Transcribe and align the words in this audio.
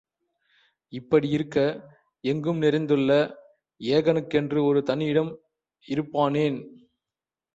இப்படி 0.93 1.27
இருக்க, 1.29 1.57
எங்கும் 2.23 2.57
நிறைந்துள்ள 2.57 3.11
ஏகனுக்கென்று 3.81 4.59
ஒரு 4.63 4.81
தனி 4.83 5.05
இடம் 5.05 5.31
இருப்பானேன்? 5.87 6.57